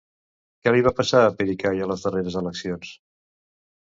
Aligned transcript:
Què 0.63 0.71
li 0.75 0.85
va 0.87 0.93
passar 1.01 1.21
a 1.25 1.35
Pericay 1.41 1.85
a 1.87 1.91
les 1.93 2.07
darreres 2.07 2.39
eleccions? 2.45 2.95